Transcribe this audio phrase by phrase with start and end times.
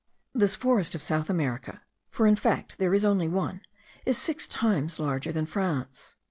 [0.33, 3.61] This forest of South America, for in fact there is only one,
[4.03, 6.15] is six times larger than France.